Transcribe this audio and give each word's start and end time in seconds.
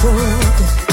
broken. 0.00 0.89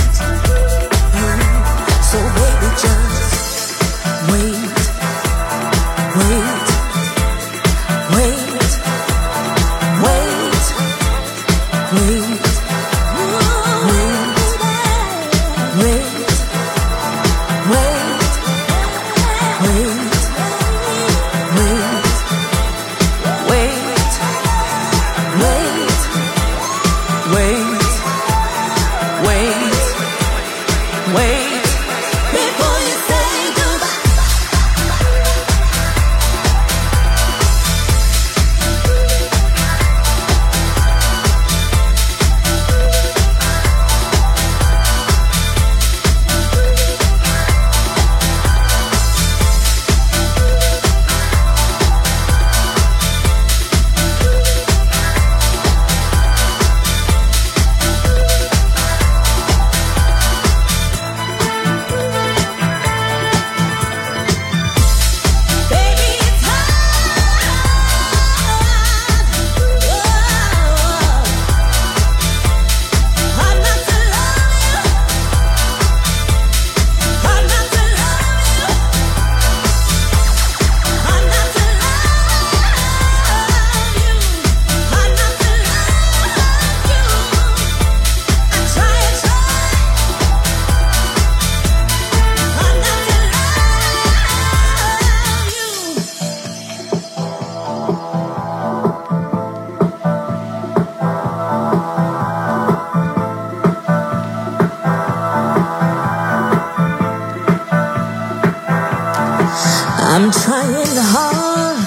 I'm 110.20 110.32
trying 110.32 110.98
hard 111.14 111.78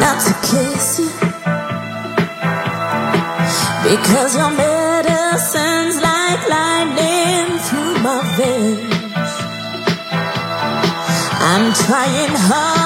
not 0.00 0.18
to 0.26 0.32
kiss 0.48 0.98
you 1.00 1.10
because 3.90 4.34
your 4.34 4.48
medicine's 4.48 6.00
like 6.00 6.48
lightning 6.48 7.58
through 7.66 7.94
my 8.02 8.22
veins. 8.38 9.32
I'm 11.42 11.74
trying 11.74 12.36
hard. 12.48 12.83